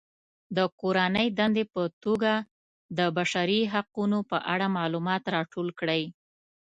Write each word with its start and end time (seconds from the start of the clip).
د 0.57 0.59
کورنۍ 0.79 1.27
دندې 1.39 1.63
په 1.73 1.81
توګه 2.03 2.31
د 2.97 2.99
بشري 3.17 3.59
حقونو 3.73 4.19
په 4.29 4.37
اړه 4.53 4.65
معلومات 4.77 5.23
راټول 5.35 5.67
کړئ. 5.79 6.03